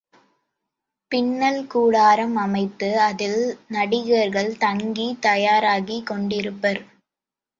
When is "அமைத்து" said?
2.35-2.99